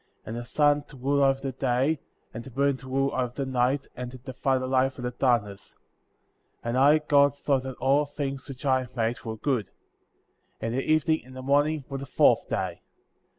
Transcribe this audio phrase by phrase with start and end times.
[0.25, 1.99] And the sun to rule over the day,
[2.33, 5.11] and the moon to rule over the night, and to divide the light from the
[5.11, 5.75] darkness;
[6.63, 9.69] and I, God, saw that all things which I had made were good ;*"
[10.59, 10.59] 19.
[10.61, 12.81] And the evening and the morning were the fourth day.